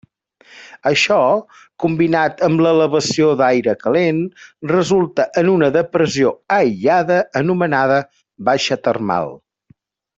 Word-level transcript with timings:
Això, 0.91 1.17
combinat 1.83 2.41
amb 2.47 2.63
l'elevació 2.67 3.29
d'aire 3.43 3.77
calent, 3.85 4.23
resulta 4.73 5.29
en 5.43 5.55
una 5.59 5.71
depressió 5.79 6.35
aïllada, 6.59 7.19
anomenada 7.45 8.01
baixa 8.51 8.81
termal. 8.91 9.33